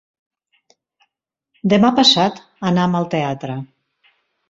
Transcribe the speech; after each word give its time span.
Demà 1.75 1.93
passat 2.01 2.43
anam 2.73 3.01
al 3.01 3.11
teatre. 3.17 3.63